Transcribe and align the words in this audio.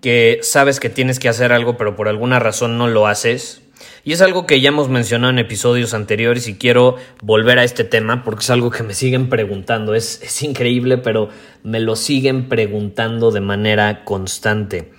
que 0.00 0.40
sabes 0.42 0.80
que 0.80 0.88
tienes 0.90 1.18
que 1.18 1.28
hacer 1.28 1.52
algo 1.52 1.76
pero 1.76 1.96
por 1.96 2.08
alguna 2.08 2.38
razón 2.38 2.78
no 2.78 2.88
lo 2.88 3.06
haces? 3.06 3.62
Y 4.04 4.12
es 4.12 4.20
algo 4.22 4.46
que 4.46 4.60
ya 4.60 4.68
hemos 4.68 4.88
mencionado 4.88 5.30
en 5.30 5.38
episodios 5.38 5.94
anteriores 5.94 6.48
y 6.48 6.54
quiero 6.54 6.96
volver 7.22 7.58
a 7.58 7.64
este 7.64 7.84
tema 7.84 8.24
porque 8.24 8.42
es 8.42 8.50
algo 8.50 8.70
que 8.70 8.82
me 8.82 8.94
siguen 8.94 9.28
preguntando. 9.28 9.94
Es, 9.94 10.22
es 10.22 10.42
increíble, 10.42 10.98
pero 10.98 11.28
me 11.62 11.80
lo 11.80 11.94
siguen 11.94 12.48
preguntando 12.48 13.30
de 13.30 13.40
manera 13.40 14.04
constante. 14.04 14.92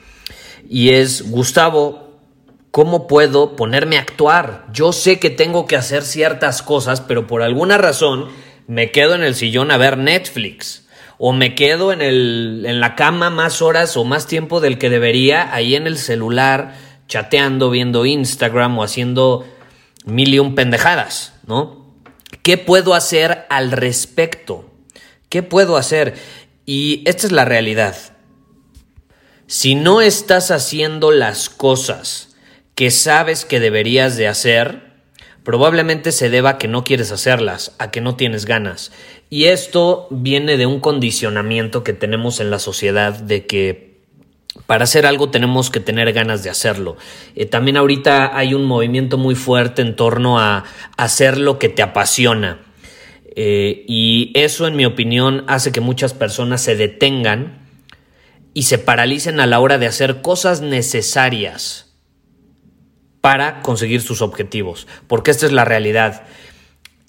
Y 0.69 0.89
es, 0.89 1.29
Gustavo, 1.29 2.19
¿cómo 2.71 3.07
puedo 3.07 3.55
ponerme 3.55 3.97
a 3.97 4.01
actuar? 4.01 4.65
Yo 4.71 4.93
sé 4.93 5.19
que 5.19 5.29
tengo 5.29 5.65
que 5.65 5.75
hacer 5.75 6.03
ciertas 6.03 6.61
cosas, 6.61 7.01
pero 7.01 7.25
por 7.25 7.41
alguna 7.41 7.77
razón 7.77 8.27
me 8.67 8.91
quedo 8.91 9.15
en 9.15 9.23
el 9.23 9.33
sillón 9.33 9.71
a 9.71 9.77
ver 9.77 9.97
Netflix 9.97 10.87
o 11.19 11.33
me 11.33 11.53
quedo 11.53 11.91
en, 11.91 12.01
el, 12.01 12.63
en 12.65 12.79
la 12.79 12.95
cama 12.95 13.29
más 13.29 13.61
horas 13.61 13.97
o 13.97 14.05
más 14.05 14.25
tiempo 14.25 14.61
del 14.61 14.77
que 14.77 14.89
debería 14.89 15.53
ahí 15.53 15.75
en 15.75 15.85
el 15.85 15.97
celular 15.97 16.75
chateando, 17.07 17.69
viendo 17.69 18.05
Instagram 18.05 18.79
o 18.79 18.83
haciendo 18.83 19.45
mil 20.05 20.33
y 20.33 20.39
un 20.39 20.55
pendejadas, 20.55 21.33
¿no? 21.45 21.93
¿Qué 22.41 22.57
puedo 22.57 22.93
hacer 22.93 23.45
al 23.49 23.71
respecto? 23.71 24.71
¿Qué 25.27 25.43
puedo 25.43 25.75
hacer? 25.75 26.15
Y 26.65 27.03
esta 27.05 27.27
es 27.27 27.33
la 27.33 27.43
realidad. 27.43 27.97
Si 29.45 29.75
no 29.75 29.99
estás 29.99 30.51
haciendo 30.51 31.11
las 31.11 31.49
cosas 31.49 32.37
que 32.75 32.91
sabes 32.91 33.43
que 33.43 33.59
deberías 33.59 34.15
de 34.15 34.27
hacer, 34.27 34.93
probablemente 35.43 36.11
se 36.11 36.29
deba 36.29 36.51
a 36.51 36.57
que 36.57 36.67
no 36.67 36.83
quieres 36.83 37.11
hacerlas, 37.11 37.73
a 37.77 37.91
que 37.91 37.99
no 37.99 38.15
tienes 38.15 38.45
ganas. 38.45 38.91
Y 39.29 39.45
esto 39.45 40.07
viene 40.09 40.57
de 40.57 40.65
un 40.65 40.79
condicionamiento 40.79 41.83
que 41.83 41.93
tenemos 41.93 42.39
en 42.39 42.49
la 42.49 42.59
sociedad 42.59 43.13
de 43.13 43.45
que 43.45 43.89
para 44.65 44.83
hacer 44.83 45.05
algo 45.05 45.29
tenemos 45.29 45.69
que 45.69 45.79
tener 45.79 46.11
ganas 46.13 46.43
de 46.43 46.49
hacerlo. 46.49 46.97
Eh, 47.35 47.45
también 47.45 47.77
ahorita 47.77 48.35
hay 48.37 48.53
un 48.53 48.65
movimiento 48.65 49.17
muy 49.17 49.35
fuerte 49.35 49.81
en 49.81 49.95
torno 49.95 50.39
a 50.39 50.63
hacer 50.97 51.37
lo 51.37 51.59
que 51.59 51.69
te 51.69 51.81
apasiona. 51.83 52.59
Eh, 53.35 53.85
y 53.87 54.31
eso, 54.33 54.67
en 54.67 54.75
mi 54.75 54.85
opinión, 54.85 55.43
hace 55.47 55.71
que 55.71 55.81
muchas 55.81 56.13
personas 56.13 56.61
se 56.61 56.75
detengan 56.75 57.67
y 58.53 58.63
se 58.63 58.79
paralicen 58.79 59.39
a 59.39 59.45
la 59.45 59.59
hora 59.59 59.77
de 59.77 59.87
hacer 59.87 60.21
cosas 60.21 60.61
necesarias 60.61 61.95
para 63.21 63.61
conseguir 63.61 64.01
sus 64.01 64.21
objetivos. 64.21 64.87
Porque 65.07 65.31
esta 65.31 65.45
es 65.45 65.51
la 65.51 65.65
realidad. 65.65 66.23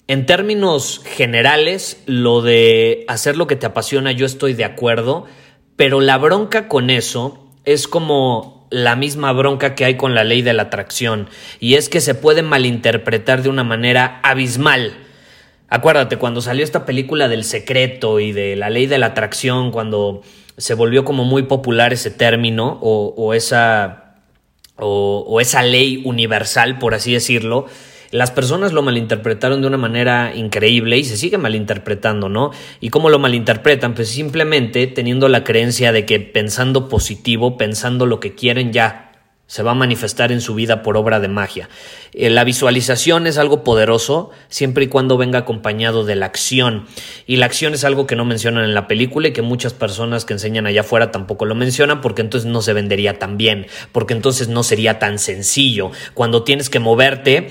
En 0.07 0.25
términos 0.25 1.01
generales, 1.05 2.01
lo 2.05 2.41
de 2.41 3.05
hacer 3.07 3.37
lo 3.37 3.47
que 3.47 3.55
te 3.55 3.65
apasiona, 3.65 4.11
yo 4.11 4.25
estoy 4.25 4.53
de 4.53 4.65
acuerdo, 4.65 5.25
pero 5.75 6.01
la 6.01 6.17
bronca 6.17 6.67
con 6.67 6.89
eso 6.89 7.47
es 7.65 7.87
como 7.87 8.67
la 8.71 8.95
misma 8.95 9.31
bronca 9.33 9.75
que 9.75 9.85
hay 9.85 9.95
con 9.97 10.15
la 10.15 10.23
ley 10.23 10.41
de 10.41 10.53
la 10.53 10.63
atracción, 10.63 11.29
y 11.59 11.75
es 11.75 11.89
que 11.89 12.01
se 12.01 12.15
puede 12.15 12.41
malinterpretar 12.41 13.43
de 13.43 13.49
una 13.49 13.63
manera 13.63 14.19
abismal. 14.23 14.93
Acuérdate, 15.69 16.17
cuando 16.17 16.41
salió 16.41 16.63
esta 16.63 16.85
película 16.85 17.27
del 17.27 17.43
secreto 17.43 18.19
y 18.19 18.31
de 18.31 18.55
la 18.55 18.69
ley 18.69 18.87
de 18.87 18.97
la 18.97 19.07
atracción, 19.07 19.71
cuando 19.71 20.21
se 20.57 20.73
volvió 20.73 21.05
como 21.05 21.23
muy 21.23 21.43
popular 21.43 21.93
ese 21.93 22.11
término 22.11 22.79
o, 22.81 23.33
esa, 23.33 24.15
o 24.75 25.39
esa 25.39 25.63
ley 25.63 26.01
universal, 26.05 26.77
por 26.77 26.93
así 26.93 27.13
decirlo, 27.13 27.67
las 28.11 28.31
personas 28.31 28.73
lo 28.73 28.81
malinterpretaron 28.81 29.61
de 29.61 29.67
una 29.67 29.77
manera 29.77 30.33
increíble 30.35 30.97
y 30.97 31.03
se 31.03 31.17
sigue 31.17 31.37
malinterpretando, 31.37 32.29
¿no? 32.29 32.51
¿Y 32.79 32.89
cómo 32.89 33.09
lo 33.09 33.19
malinterpretan? 33.19 33.93
Pues 33.93 34.09
simplemente 34.09 34.85
teniendo 34.87 35.29
la 35.29 35.43
creencia 35.43 35.91
de 35.91 36.05
que 36.05 36.19
pensando 36.19 36.89
positivo, 36.89 37.57
pensando 37.57 38.05
lo 38.05 38.19
que 38.19 38.35
quieren 38.35 38.73
ya, 38.73 39.11
se 39.51 39.63
va 39.63 39.71
a 39.71 39.75
manifestar 39.75 40.31
en 40.31 40.39
su 40.39 40.55
vida 40.55 40.81
por 40.81 40.95
obra 40.95 41.19
de 41.19 41.27
magia. 41.27 41.67
Eh, 42.13 42.29
la 42.29 42.45
visualización 42.45 43.27
es 43.27 43.37
algo 43.37 43.65
poderoso 43.65 44.29
siempre 44.47 44.85
y 44.85 44.87
cuando 44.87 45.17
venga 45.17 45.39
acompañado 45.39 46.05
de 46.05 46.15
la 46.15 46.27
acción. 46.27 46.85
Y 47.27 47.35
la 47.35 47.47
acción 47.47 47.73
es 47.73 47.83
algo 47.83 48.07
que 48.07 48.15
no 48.15 48.23
mencionan 48.23 48.63
en 48.63 48.73
la 48.73 48.87
película 48.87 49.27
y 49.27 49.33
que 49.33 49.41
muchas 49.41 49.73
personas 49.73 50.23
que 50.23 50.31
enseñan 50.31 50.67
allá 50.67 50.81
afuera 50.81 51.11
tampoco 51.11 51.45
lo 51.45 51.53
mencionan 51.53 51.99
porque 51.99 52.21
entonces 52.21 52.49
no 52.49 52.61
se 52.61 52.71
vendería 52.71 53.19
tan 53.19 53.35
bien, 53.35 53.67
porque 53.91 54.13
entonces 54.13 54.47
no 54.47 54.63
sería 54.63 54.99
tan 54.99 55.19
sencillo. 55.19 55.91
Cuando 56.13 56.43
tienes 56.43 56.69
que 56.69 56.79
moverte, 56.79 57.49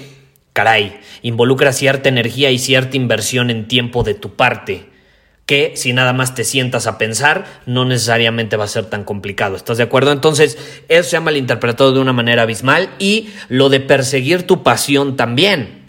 Caray, 0.53 1.01
involucra 1.23 1.73
cierta 1.73 2.09
energía 2.09 2.51
y 2.51 2.59
cierta 2.59 2.97
inversión 2.97 3.51
en 3.51 3.69
tiempo 3.69 4.03
de 4.03 4.15
tu 4.15 4.35
parte, 4.35 4.87
que 5.47 5.73
si 5.77 5.93
nada 5.93 6.13
más 6.13 6.35
te 6.35 6.45
sientas 6.45 6.87
a 6.87 6.99
pensar, 6.99 7.45
no 7.67 7.85
necesariamente 7.85 8.57
va 8.57 8.65
a 8.65 8.69
ser 8.69 8.87
tan 8.87 9.05
complicado. 9.05 9.57
¿Estás 9.57 9.79
de 9.79 9.85
acuerdo? 9.85 10.13
Entonces, 10.13 10.59
eso 10.89 11.11
se 11.11 11.17
ha 11.17 11.21
malinterpretado 11.21 11.93
de 11.93 12.01
una 12.01 12.13
manera 12.13 12.43
abismal 12.43 12.91
y 12.99 13.31
lo 13.49 13.69
de 13.69 13.81
perseguir 13.81 14.45
tu 14.45 14.63
pasión 14.63 15.17
también. 15.17 15.81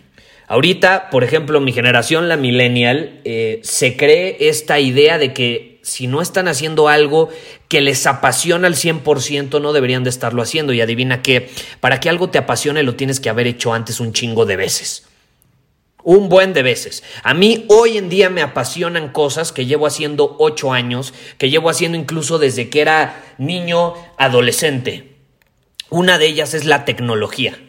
Ahorita, 0.48 1.10
por 1.10 1.24
ejemplo, 1.24 1.62
mi 1.62 1.72
generación, 1.72 2.28
la 2.28 2.38
millennial, 2.38 3.22
eh, 3.24 3.62
se 3.64 3.96
cree 3.96 4.36
esta 4.42 4.80
idea 4.80 5.18
de 5.18 5.34
que 5.34 5.71
si 5.92 6.08
no 6.08 6.22
están 6.22 6.48
haciendo 6.48 6.88
algo 6.88 7.28
que 7.68 7.82
les 7.82 8.08
apasiona 8.08 8.68
al 8.68 8.76
100%, 8.76 9.62
no 9.62 9.74
deberían 9.74 10.06
de 10.06 10.10
estarlo 10.10 10.42
haciendo. 10.42 10.72
Y 10.72 10.80
adivina 10.80 11.22
que 11.22 11.50
para 11.82 12.00
que 12.00 12.10
algo 12.10 12.30
te 12.30 12.38
apasione 12.38 12.82
lo 12.82 12.96
tienes 12.96 13.20
que 13.20 13.30
haber 13.30 13.46
hecho 13.46 13.74
antes 13.74 14.00
un 14.00 14.14
chingo 14.14 14.46
de 14.46 14.56
veces. 14.56 15.06
Un 16.02 16.30
buen 16.30 16.54
de 16.54 16.64
veces. 16.64 17.04
A 17.24 17.34
mí 17.34 17.66
hoy 17.68 17.98
en 17.98 18.08
día 18.08 18.30
me 18.30 18.42
apasionan 18.42 19.10
cosas 19.10 19.52
que 19.52 19.66
llevo 19.66 19.86
haciendo 19.86 20.38
ocho 20.40 20.72
años, 20.72 21.14
que 21.38 21.50
llevo 21.50 21.70
haciendo 21.70 21.98
incluso 21.98 22.40
desde 22.40 22.70
que 22.70 22.80
era 22.80 23.22
niño, 23.38 23.94
adolescente. 24.18 25.18
Una 25.90 26.18
de 26.18 26.28
ellas 26.28 26.54
es 26.54 26.64
la 26.64 26.86
tecnología. 26.86 27.60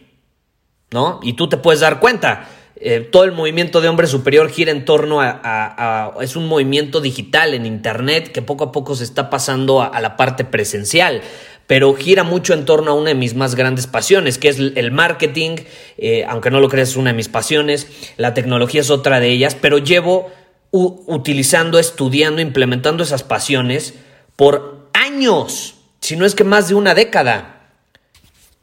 ¿No? 0.93 1.19
Y 1.25 1.33
tú 1.33 1.49
te 1.49 1.57
puedes 1.57 1.81
dar 1.81 1.99
cuenta. 1.99 2.49
Eh, 2.85 2.99
todo 2.99 3.23
el 3.23 3.31
movimiento 3.31 3.81
de 3.81 3.89
hombre 3.89 4.09
superior 4.09 4.51
gira 4.51 4.73
en 4.73 4.85
torno 4.85 5.21
a, 5.21 6.15
Es 6.21 6.35
un 6.35 6.49
movimiento 6.49 7.01
digital 7.01 7.55
en 7.55 7.65
Internet 7.65 8.33
que 8.33 8.43
poco 8.43 8.65
a 8.65 8.73
poco 8.73 8.97
se 8.97 9.05
está 9.05 9.31
pasando 9.31 9.81
a, 9.81 10.01
la 10.01 10.17
parte 10.17 10.45
presencial 10.45 11.23
pero 11.69 11.95
gira 11.95 12.25
mucho 12.25 12.55
en 12.55 12.65
torno 12.65 12.91
a 12.91 12.95
una 12.95 13.11
de 13.11 13.15
mis 13.15 13.35
más 13.35 13.55
grandes 13.55 13.87
pasiones, 13.87 14.37
que 14.37 14.49
es 14.49 14.59
el 14.59 14.91
marketing, 14.91 15.59
eh, 15.97 16.25
aunque 16.29 16.51
no 16.51 16.61
lo 16.61 16.69
creas, 16.69 16.91
es 16.91 16.97
una 16.97 17.11
de 17.11 17.17
mis 17.17 17.29
pasiones, 17.29 17.87
la 18.19 18.35
tecnología 18.35 18.83
es 18.83 18.91
otra 18.91 19.21
de 19.21 19.31
ellas, 19.31 19.57
pero 19.59 19.79
llevo 19.79 20.31
utilizando, 20.73 21.79
estudiando, 21.79 22.43
implementando 22.43 23.05
esas 23.05 23.23
pasiones 23.23 23.95
por 24.37 24.91
años, 24.93 25.77
si 26.01 26.17
no 26.17 26.27
es 26.27 26.35
que 26.35 26.45
más 26.45 26.69
de 26.69 26.75
una 26.75 26.95
década. 26.95 27.71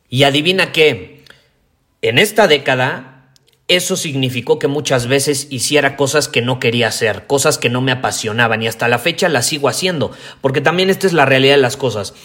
Y 0.07 0.23
adivina 0.23 0.71
qué, 0.71 1.23
en 2.03 2.19
esta 2.19 2.47
década 2.47 3.08
eso 3.69 3.95
significó 3.95 4.59
que 4.59 4.67
muchas 4.67 5.07
veces 5.07 5.47
hiciera 5.51 5.95
cosas 5.95 6.27
que 6.27 6.41
no 6.41 6.59
quería 6.59 6.87
hacer, 6.87 7.27
cosas 7.27 7.57
que 7.57 7.69
no 7.69 7.81
me 7.81 7.91
apasionaban 7.91 8.61
y 8.61 8.67
hasta 8.67 8.87
la 8.87 8.97
fecha 8.97 9.29
las 9.29 9.45
sigo 9.45 9.69
haciendo, 9.69 10.11
porque 10.41 10.59
también 10.59 10.89
esta 10.89 11.07
es 11.07 11.13
la 11.13 11.25
realidad 11.25 11.55
de 11.55 11.61
las 11.61 11.77
cosas. 11.77 12.15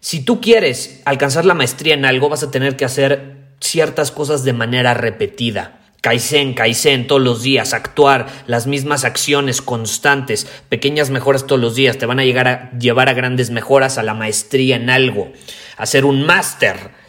Si 0.00 0.20
tú 0.20 0.40
quieres 0.40 1.02
alcanzar 1.04 1.44
la 1.44 1.54
maestría 1.54 1.94
en 1.94 2.06
algo, 2.06 2.30
vas 2.30 2.42
a 2.42 2.50
tener 2.50 2.76
que 2.76 2.86
hacer 2.86 3.36
ciertas 3.60 4.10
cosas 4.10 4.44
de 4.44 4.54
manera 4.54 4.94
repetida. 4.94 5.78
Kaizen, 6.00 6.54
Kaizen 6.54 7.06
todos 7.06 7.20
los 7.20 7.42
días, 7.42 7.74
actuar, 7.74 8.26
las 8.46 8.66
mismas 8.66 9.04
acciones 9.04 9.60
constantes, 9.60 10.46
pequeñas 10.68 11.10
mejoras 11.10 11.46
todos 11.46 11.60
los 11.60 11.74
días, 11.74 11.98
te 11.98 12.06
van 12.06 12.20
a 12.20 12.24
llegar 12.24 12.48
a 12.48 12.70
llevar 12.78 13.08
a 13.08 13.14
grandes 13.14 13.50
mejoras, 13.50 13.98
a 13.98 14.04
la 14.04 14.14
maestría 14.14 14.76
en 14.76 14.88
algo, 14.90 15.32
a 15.76 15.84
ser 15.86 16.04
un 16.04 16.24
máster. 16.24 17.07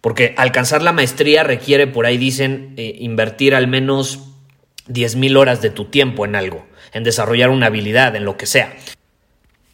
Porque 0.00 0.34
alcanzar 0.36 0.82
la 0.82 0.92
maestría 0.92 1.42
requiere, 1.42 1.86
por 1.86 2.06
ahí 2.06 2.16
dicen, 2.18 2.74
eh, 2.76 2.96
invertir 3.00 3.54
al 3.54 3.66
menos 3.66 4.20
10 4.88 5.16
mil 5.16 5.36
horas 5.36 5.62
de 5.62 5.70
tu 5.70 5.86
tiempo 5.86 6.24
en 6.24 6.36
algo, 6.36 6.64
en 6.92 7.04
desarrollar 7.04 7.50
una 7.50 7.66
habilidad, 7.66 8.14
en 8.14 8.24
lo 8.24 8.36
que 8.36 8.46
sea. 8.46 8.76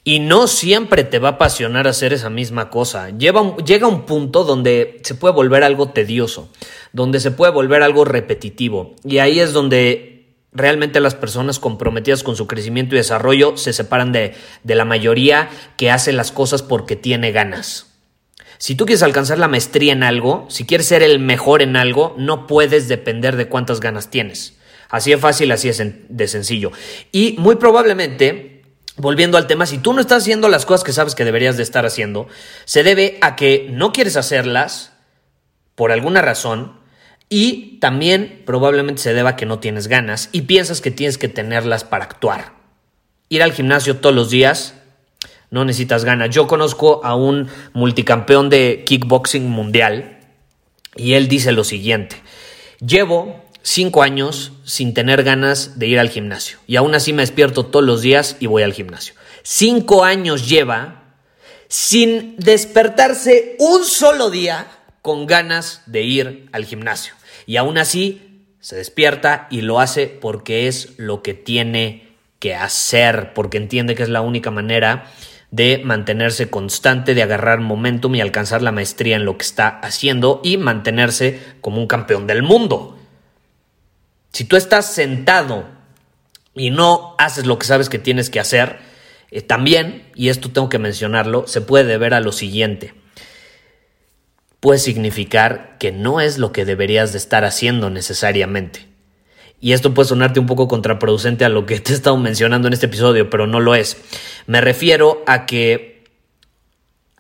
Y 0.05 0.19
no 0.19 0.49
siempre 0.49 1.05
te 1.05 1.21
va 1.21 1.29
a 1.29 1.33
apasionar 1.33 1.87
hacer 1.87 2.13
esa 2.13 2.29
misma 2.29 2.71
cosa. 2.71 3.11
llega 3.11 3.87
un 3.87 4.03
punto 4.05 4.43
donde 4.43 5.01
se 5.05 5.15
puede 5.15 5.35
volver 5.35 5.63
algo 5.63 5.91
tedioso, 5.91 6.49
donde 6.93 7.21
se 7.21 7.31
puede 7.31 7.53
volver 7.53 7.83
algo 7.83 8.05
repetitivo. 8.05 8.97
Y 9.05 9.19
ahí 9.19 9.39
es 9.39 9.53
donde 9.53 10.27
realmente 10.53 10.99
las 11.01 11.15
personas 11.15 11.61
comprometidas 11.61 12.25
con 12.25 12.35
su 12.35 12.49
crecimiento 12.49 12.95
y 12.95 12.99
desarrollo 12.99 13.57
se 13.57 13.73
separan 13.73 14.11
de, 14.11 14.35
de 14.65 14.75
la 14.75 14.85
mayoría 14.85 15.49
que 15.77 15.91
hace 15.91 16.13
las 16.13 16.33
cosas 16.33 16.63
porque 16.63 16.97
tiene 16.97 17.31
ganas. 17.31 17.92
Si 18.63 18.77
tú 18.77 18.87
quieres 18.87 19.03
alcanzar 19.03 19.41
la 19.41 19.49
maestría 19.49 19.93
en 19.93 20.05
algo, 20.05 20.47
si 20.49 20.65
quieres 20.65 20.87
ser 20.87 21.03
el 21.03 21.19
mejor 21.19 21.63
en 21.63 21.75
algo, 21.75 22.15
no 22.17 22.47
puedes 22.47 22.87
depender 22.87 23.35
de 23.35 23.49
cuántas 23.49 23.81
ganas 23.81 24.09
tienes. 24.09 24.57
Así 24.89 25.11
de 25.11 25.19
fácil, 25.19 25.51
así 25.51 25.69
de 26.09 26.29
sencillo. 26.29 26.71
Y 27.11 27.35
muy 27.41 27.57
probablemente 27.57 28.63
volviendo 28.97 29.37
al 29.37 29.49
tema, 29.49 29.67
si 29.67 29.79
tú 29.79 29.93
no 29.93 30.01
estás 30.01 30.23
haciendo 30.23 30.49
las 30.49 30.65
cosas 30.65 30.85
que 30.85 30.93
sabes 30.93 31.17
que 31.17 31.25
deberías 31.25 31.57
de 31.57 31.65
estar 31.65 31.85
haciendo, 31.85 32.29
se 32.65 32.85
debe 32.85 33.19
a 33.21 33.35
que 33.35 33.67
no 33.69 33.93
quieres 33.93 34.17
hacerlas 34.17 34.93
por 35.75 35.91
alguna 35.91 36.23
razón 36.23 36.79
y 37.29 37.81
también 37.81 38.45
probablemente 38.47 39.03
se 39.03 39.13
deba 39.13 39.31
a 39.31 39.37
que 39.37 39.45
no 39.45 39.59
tienes 39.59 39.89
ganas 39.89 40.29
y 40.31 40.43
piensas 40.43 40.81
que 40.81 40.93
tienes 40.93 41.19
que 41.19 41.27
tenerlas 41.27 41.83
para 41.83 42.05
actuar. 42.05 42.53
Ir 43.29 43.43
al 43.43 43.55
gimnasio 43.55 43.97
todos 43.97 44.15
los 44.15 44.31
días, 44.31 44.77
no 45.53 45.65
necesitas 45.65 46.05
ganas. 46.05 46.31
Yo 46.31 46.49
conozco 46.49 47.05
a 47.05 47.15
un 47.15 47.47
multicampeón 47.75 48.51
de 48.51 48.83
kickboxing 48.85 49.49
mundial 49.49 50.19
y 50.97 51.13
él 51.13 51.29
dice 51.29 51.53
lo 51.53 51.63
siguiente, 51.63 52.17
llevo 52.85 53.45
cinco 53.63 54.03
años 54.03 54.53
sin 54.65 54.95
tener 54.95 55.23
ganas 55.23 55.79
de 55.79 55.87
ir 55.87 56.01
al 56.01 56.09
gimnasio. 56.09 56.59
Y 56.67 56.77
aún 56.77 56.95
así 56.95 57.13
me 57.13 57.23
despierto 57.23 57.67
todos 57.67 57.85
los 57.85 58.01
días 58.01 58.37
y 58.41 58.47
voy 58.47 58.63
al 58.63 58.73
gimnasio. 58.73 59.15
Cinco 59.43 60.05
años 60.05 60.49
lleva 60.49 61.15
sin 61.69 62.35
despertarse 62.39 63.57
un 63.59 63.85
solo 63.85 64.31
día 64.31 64.67
con 65.03 65.27
ganas 65.27 65.83
de 65.87 66.03
ir 66.03 66.49
al 66.53 66.65
gimnasio. 66.65 67.15
Y 67.47 67.57
aún 67.57 67.77
así 67.77 68.47
se 68.61 68.77
despierta 68.77 69.49
y 69.51 69.61
lo 69.61 69.81
hace 69.81 70.07
porque 70.07 70.67
es 70.67 70.95
lo 70.97 71.23
que 71.23 71.35
tiene 71.35 72.09
que 72.39 72.55
hacer, 72.55 73.35
porque 73.35 73.59
entiende 73.59 73.95
que 73.95 74.03
es 74.03 74.09
la 74.09 74.21
única 74.21 74.51
manera 74.51 75.13
de 75.53 75.83
mantenerse 75.85 76.49
constante, 76.49 77.15
de 77.15 77.23
agarrar 77.23 77.61
momentum 77.61 78.15
y 78.15 78.23
alcanzar 78.23 78.63
la 78.63 78.73
maestría 78.73 79.17
en 79.17 79.27
lo 79.27 79.37
que 79.37 79.45
está 79.45 79.69
haciendo 79.81 80.41
y 80.43 80.57
mantenerse 80.57 81.41
como 81.61 81.79
un 81.79 81.87
campeón 81.87 82.27
del 82.27 82.43
mundo. 82.43 82.99
Si 84.33 84.45
tú 84.45 84.57
estás 84.57 84.95
sentado 84.95 85.67
y 86.55 86.71
no 86.71 87.15
haces 87.19 87.45
lo 87.45 87.59
que 87.59 87.67
sabes 87.67 87.91
que 87.91 87.99
tienes 87.99 88.31
que 88.31 88.41
hacer, 88.41 88.79
eh, 89.31 89.43
también, 89.43 90.11
y 90.15 90.31
esto 90.31 90.51
tengo 90.51 90.71
que 90.71 90.79
mencionarlo, 90.79 91.47
se 91.47 91.61
puede 91.61 91.85
deber 91.85 92.15
a 92.15 92.21
lo 92.21 92.33
siguiente. 92.33 92.95
Puede 94.59 94.79
significar 94.79 95.77
que 95.79 95.93
no 95.93 96.23
es 96.23 96.39
lo 96.39 96.53
que 96.53 96.65
deberías 96.65 97.13
de 97.13 97.19
estar 97.19 97.45
haciendo 97.45 97.91
necesariamente. 97.91 98.92
Y 99.63 99.75
esto 99.75 99.95
puede 99.95 100.09
sonarte 100.09 100.41
un 100.41 100.47
poco 100.47 100.67
contraproducente 100.67 101.45
a 101.45 101.49
lo 101.49 101.67
que 101.67 101.79
te 101.79 101.93
he 101.93 101.95
estado 101.95 102.17
mencionando 102.17 102.67
en 102.67 102.75
este 102.75 102.87
episodio, 102.87 103.31
pero 103.31 103.47
no 103.47 103.61
lo 103.61 103.77
es. 103.77 103.97
Me 104.49 104.61
refiero 104.61 105.23
a 105.29 105.47
que 105.47 105.93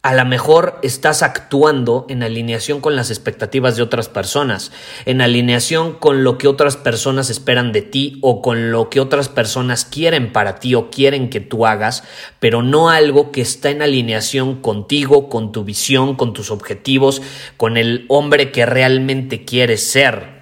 a 0.02 0.12
lo 0.12 0.24
mejor 0.24 0.80
estás 0.82 1.22
actuando 1.22 2.04
en 2.08 2.24
alineación 2.24 2.80
con 2.80 2.96
las 2.96 3.10
expectativas 3.10 3.76
de 3.76 3.84
otras 3.84 4.08
personas, 4.08 4.72
en 5.06 5.20
alineación 5.20 5.92
con 5.92 6.24
lo 6.24 6.36
que 6.36 6.48
otras 6.48 6.76
personas 6.76 7.30
esperan 7.30 7.70
de 7.70 7.82
ti 7.82 8.18
o 8.22 8.42
con 8.42 8.72
lo 8.72 8.90
que 8.90 8.98
otras 8.98 9.28
personas 9.28 9.84
quieren 9.84 10.32
para 10.32 10.56
ti 10.56 10.74
o 10.74 10.90
quieren 10.90 11.30
que 11.30 11.38
tú 11.38 11.64
hagas, 11.64 12.02
pero 12.40 12.62
no 12.62 12.90
algo 12.90 13.30
que 13.30 13.42
está 13.42 13.70
en 13.70 13.82
alineación 13.82 14.60
contigo, 14.60 15.28
con 15.28 15.52
tu 15.52 15.62
visión, 15.62 16.16
con 16.16 16.32
tus 16.32 16.50
objetivos, 16.50 17.22
con 17.56 17.76
el 17.76 18.04
hombre 18.08 18.50
que 18.50 18.66
realmente 18.66 19.44
quieres 19.44 19.88
ser. 19.88 20.41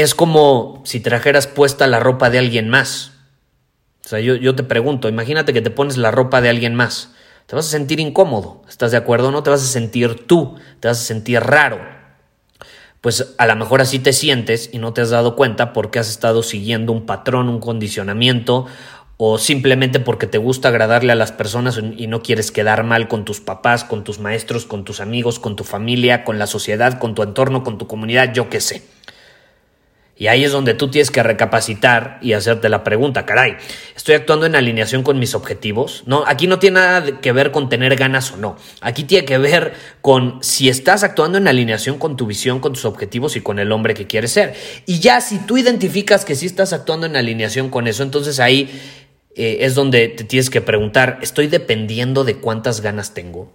Es 0.00 0.14
como 0.14 0.82
si 0.84 1.00
trajeras 1.00 1.46
puesta 1.46 1.86
la 1.86 2.00
ropa 2.00 2.30
de 2.30 2.38
alguien 2.38 2.68
más. 2.68 3.12
O 4.04 4.08
sea, 4.08 4.20
yo, 4.20 4.34
yo 4.34 4.54
te 4.54 4.62
pregunto, 4.62 5.08
imagínate 5.08 5.52
que 5.52 5.60
te 5.60 5.70
pones 5.70 5.96
la 5.96 6.10
ropa 6.10 6.40
de 6.40 6.48
alguien 6.48 6.74
más 6.74 7.10
te 7.50 7.56
vas 7.56 7.66
a 7.66 7.70
sentir 7.70 7.98
incómodo, 7.98 8.62
¿estás 8.68 8.92
de 8.92 8.96
acuerdo? 8.96 9.32
No 9.32 9.42
te 9.42 9.50
vas 9.50 9.60
a 9.60 9.66
sentir 9.66 10.24
tú, 10.28 10.54
te 10.78 10.86
vas 10.86 11.00
a 11.00 11.04
sentir 11.04 11.40
raro. 11.40 11.80
Pues 13.00 13.34
a 13.38 13.46
lo 13.48 13.56
mejor 13.56 13.80
así 13.80 13.98
te 13.98 14.12
sientes 14.12 14.70
y 14.72 14.78
no 14.78 14.92
te 14.92 15.00
has 15.00 15.10
dado 15.10 15.34
cuenta 15.34 15.72
porque 15.72 15.98
has 15.98 16.08
estado 16.08 16.44
siguiendo 16.44 16.92
un 16.92 17.06
patrón, 17.06 17.48
un 17.48 17.58
condicionamiento 17.58 18.66
o 19.16 19.36
simplemente 19.36 19.98
porque 19.98 20.28
te 20.28 20.38
gusta 20.38 20.68
agradarle 20.68 21.10
a 21.10 21.16
las 21.16 21.32
personas 21.32 21.80
y 21.96 22.06
no 22.06 22.22
quieres 22.22 22.52
quedar 22.52 22.84
mal 22.84 23.08
con 23.08 23.24
tus 23.24 23.40
papás, 23.40 23.82
con 23.82 24.04
tus 24.04 24.20
maestros, 24.20 24.64
con 24.64 24.84
tus 24.84 25.00
amigos, 25.00 25.40
con 25.40 25.56
tu 25.56 25.64
familia, 25.64 26.22
con 26.22 26.38
la 26.38 26.46
sociedad, 26.46 27.00
con 27.00 27.16
tu 27.16 27.24
entorno, 27.24 27.64
con 27.64 27.78
tu 27.78 27.88
comunidad, 27.88 28.32
yo 28.32 28.48
qué 28.48 28.60
sé. 28.60 28.84
Y 30.20 30.26
ahí 30.26 30.44
es 30.44 30.52
donde 30.52 30.74
tú 30.74 30.88
tienes 30.88 31.10
que 31.10 31.22
recapacitar 31.22 32.18
y 32.20 32.34
hacerte 32.34 32.68
la 32.68 32.84
pregunta, 32.84 33.24
caray, 33.24 33.56
¿estoy 33.96 34.16
actuando 34.16 34.44
en 34.44 34.54
alineación 34.54 35.02
con 35.02 35.18
mis 35.18 35.34
objetivos? 35.34 36.02
No, 36.04 36.24
aquí 36.26 36.46
no 36.46 36.58
tiene 36.58 36.78
nada 36.78 37.22
que 37.22 37.32
ver 37.32 37.52
con 37.52 37.70
tener 37.70 37.96
ganas 37.96 38.30
o 38.32 38.36
no. 38.36 38.58
Aquí 38.82 39.04
tiene 39.04 39.24
que 39.24 39.38
ver 39.38 39.72
con 40.02 40.36
si 40.42 40.68
estás 40.68 41.04
actuando 41.04 41.38
en 41.38 41.48
alineación 41.48 41.96
con 41.96 42.18
tu 42.18 42.26
visión, 42.26 42.60
con 42.60 42.74
tus 42.74 42.84
objetivos 42.84 43.34
y 43.34 43.40
con 43.40 43.58
el 43.58 43.72
hombre 43.72 43.94
que 43.94 44.06
quieres 44.06 44.32
ser. 44.32 44.54
Y 44.84 45.00
ya 45.00 45.22
si 45.22 45.38
tú 45.38 45.56
identificas 45.56 46.26
que 46.26 46.34
sí 46.34 46.44
estás 46.44 46.74
actuando 46.74 47.06
en 47.06 47.16
alineación 47.16 47.70
con 47.70 47.86
eso, 47.86 48.02
entonces 48.02 48.40
ahí 48.40 48.68
eh, 49.36 49.56
es 49.60 49.74
donde 49.74 50.08
te 50.08 50.24
tienes 50.24 50.50
que 50.50 50.60
preguntar, 50.60 51.18
¿estoy 51.22 51.46
dependiendo 51.46 52.24
de 52.24 52.36
cuántas 52.36 52.82
ganas 52.82 53.14
tengo? 53.14 53.54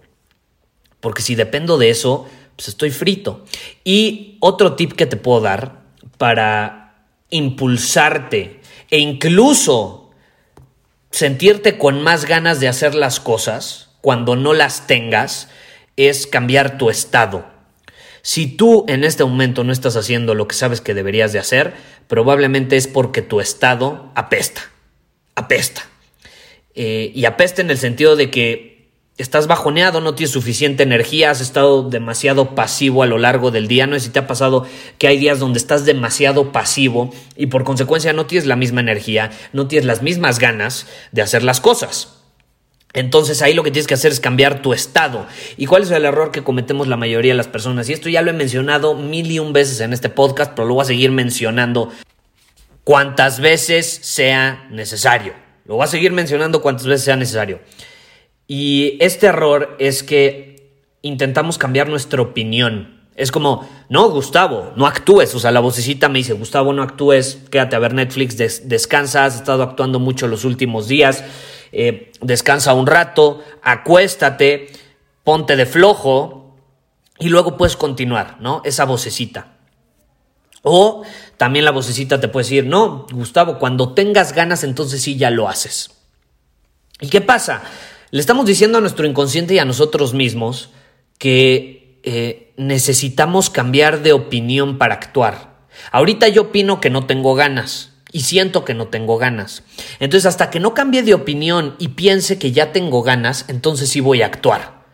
Porque 0.98 1.22
si 1.22 1.36
dependo 1.36 1.78
de 1.78 1.90
eso, 1.90 2.28
pues 2.56 2.66
estoy 2.66 2.90
frito. 2.90 3.44
Y 3.84 4.36
otro 4.40 4.74
tip 4.74 4.94
que 4.94 5.06
te 5.06 5.16
puedo 5.16 5.42
dar 5.42 5.85
para 6.18 6.94
impulsarte 7.30 8.60
e 8.90 8.98
incluso 8.98 10.10
sentirte 11.10 11.78
con 11.78 12.02
más 12.02 12.24
ganas 12.24 12.60
de 12.60 12.68
hacer 12.68 12.94
las 12.94 13.20
cosas 13.20 13.90
cuando 14.00 14.36
no 14.36 14.52
las 14.52 14.86
tengas 14.86 15.48
es 15.96 16.26
cambiar 16.26 16.78
tu 16.78 16.90
estado. 16.90 17.46
Si 18.22 18.46
tú 18.46 18.84
en 18.88 19.04
este 19.04 19.24
momento 19.24 19.64
no 19.64 19.72
estás 19.72 19.96
haciendo 19.96 20.34
lo 20.34 20.48
que 20.48 20.54
sabes 20.54 20.80
que 20.80 20.94
deberías 20.94 21.32
de 21.32 21.38
hacer, 21.38 21.74
probablemente 22.08 22.76
es 22.76 22.86
porque 22.86 23.22
tu 23.22 23.40
estado 23.40 24.10
apesta, 24.14 24.62
apesta. 25.34 25.88
Eh, 26.74 27.12
y 27.14 27.24
apesta 27.24 27.62
en 27.62 27.70
el 27.70 27.78
sentido 27.78 28.16
de 28.16 28.30
que 28.30 28.75
estás 29.18 29.46
bajoneado, 29.46 30.00
no 30.00 30.14
tienes 30.14 30.32
suficiente 30.32 30.82
energía, 30.82 31.30
has 31.30 31.40
estado 31.40 31.88
demasiado 31.88 32.54
pasivo 32.54 33.02
a 33.02 33.06
lo 33.06 33.18
largo 33.18 33.50
del 33.50 33.66
día. 33.66 33.86
No 33.86 33.94
sé 33.94 34.06
si 34.06 34.10
te 34.10 34.18
ha 34.18 34.26
pasado 34.26 34.66
que 34.98 35.08
hay 35.08 35.18
días 35.18 35.38
donde 35.38 35.58
estás 35.58 35.84
demasiado 35.84 36.52
pasivo 36.52 37.12
y 37.36 37.46
por 37.46 37.64
consecuencia 37.64 38.12
no 38.12 38.26
tienes 38.26 38.46
la 38.46 38.56
misma 38.56 38.80
energía, 38.80 39.30
no 39.52 39.68
tienes 39.68 39.86
las 39.86 40.02
mismas 40.02 40.38
ganas 40.38 40.86
de 41.12 41.22
hacer 41.22 41.42
las 41.42 41.60
cosas. 41.60 42.12
Entonces 42.92 43.42
ahí 43.42 43.52
lo 43.52 43.62
que 43.62 43.70
tienes 43.70 43.86
que 43.86 43.94
hacer 43.94 44.10
es 44.10 44.20
cambiar 44.20 44.62
tu 44.62 44.72
estado. 44.72 45.26
¿Y 45.58 45.66
cuál 45.66 45.82
es 45.82 45.90
el 45.90 46.04
error 46.04 46.30
que 46.30 46.42
cometemos 46.42 46.88
la 46.88 46.96
mayoría 46.96 47.32
de 47.32 47.36
las 47.36 47.48
personas? 47.48 47.88
Y 47.88 47.92
esto 47.92 48.08
ya 48.08 48.22
lo 48.22 48.30
he 48.30 48.34
mencionado 48.34 48.94
mil 48.94 49.30
y 49.30 49.38
un 49.38 49.52
veces 49.52 49.80
en 49.80 49.92
este 49.92 50.08
podcast, 50.08 50.52
pero 50.54 50.66
lo 50.66 50.74
voy 50.74 50.82
a 50.82 50.86
seguir 50.86 51.10
mencionando 51.10 51.92
cuantas 52.84 53.40
veces 53.40 53.86
sea 54.02 54.66
necesario. 54.70 55.34
Lo 55.66 55.74
voy 55.74 55.84
a 55.84 55.88
seguir 55.88 56.12
mencionando 56.12 56.62
cuantas 56.62 56.86
veces 56.86 57.04
sea 57.04 57.16
necesario. 57.16 57.60
Y 58.46 58.96
este 59.00 59.26
error 59.26 59.76
es 59.78 60.02
que 60.02 60.72
intentamos 61.02 61.58
cambiar 61.58 61.88
nuestra 61.88 62.22
opinión. 62.22 62.96
Es 63.16 63.32
como, 63.32 63.66
no, 63.88 64.10
Gustavo, 64.10 64.72
no 64.76 64.86
actúes. 64.86 65.34
O 65.34 65.38
sea, 65.38 65.50
la 65.50 65.60
vocecita 65.60 66.08
me 66.08 66.18
dice, 66.18 66.34
Gustavo, 66.34 66.72
no 66.72 66.82
actúes, 66.82 67.40
quédate 67.50 67.76
a 67.76 67.78
ver 67.78 67.94
Netflix, 67.94 68.36
descansa, 68.68 69.24
has 69.24 69.36
estado 69.36 69.62
actuando 69.62 69.98
mucho 69.98 70.28
los 70.28 70.44
últimos 70.44 70.86
días, 70.86 71.24
eh, 71.72 72.12
descansa 72.20 72.74
un 72.74 72.86
rato, 72.86 73.42
acuéstate, 73.62 74.68
ponte 75.24 75.56
de 75.56 75.66
flojo 75.66 76.56
y 77.18 77.30
luego 77.30 77.56
puedes 77.56 77.76
continuar, 77.76 78.36
¿no? 78.40 78.60
Esa 78.64 78.84
vocecita. 78.84 79.54
O 80.62 81.04
también 81.36 81.64
la 81.64 81.70
vocecita 81.70 82.20
te 82.20 82.28
puede 82.28 82.44
decir, 82.44 82.66
no, 82.66 83.06
Gustavo, 83.12 83.58
cuando 83.58 83.94
tengas 83.94 84.32
ganas, 84.32 84.62
entonces 84.62 85.00
sí 85.00 85.16
ya 85.16 85.30
lo 85.30 85.48
haces. 85.48 85.90
¿Y 87.00 87.08
qué 87.08 87.20
pasa? 87.20 87.62
Le 88.16 88.20
estamos 88.20 88.46
diciendo 88.46 88.78
a 88.78 88.80
nuestro 88.80 89.06
inconsciente 89.06 89.52
y 89.52 89.58
a 89.58 89.66
nosotros 89.66 90.14
mismos 90.14 90.70
que 91.18 92.00
eh, 92.02 92.54
necesitamos 92.56 93.50
cambiar 93.50 94.02
de 94.02 94.14
opinión 94.14 94.78
para 94.78 94.94
actuar. 94.94 95.66
Ahorita 95.92 96.26
yo 96.28 96.44
opino 96.44 96.80
que 96.80 96.88
no 96.88 97.04
tengo 97.04 97.34
ganas 97.34 97.92
y 98.12 98.20
siento 98.20 98.64
que 98.64 98.72
no 98.72 98.88
tengo 98.88 99.18
ganas. 99.18 99.64
Entonces, 100.00 100.24
hasta 100.24 100.48
que 100.48 100.60
no 100.60 100.72
cambie 100.72 101.02
de 101.02 101.12
opinión 101.12 101.76
y 101.78 101.88
piense 101.88 102.38
que 102.38 102.52
ya 102.52 102.72
tengo 102.72 103.02
ganas, 103.02 103.44
entonces 103.48 103.90
sí 103.90 104.00
voy 104.00 104.22
a 104.22 104.26
actuar. 104.28 104.86